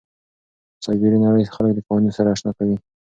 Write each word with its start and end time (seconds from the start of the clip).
سایبري 0.83 1.17
نړۍ 1.25 1.43
خلک 1.55 1.71
له 1.77 1.81
قوانینو 1.87 2.15
سره 2.17 2.27
اشنا 2.35 2.51
کوي. 2.57 2.77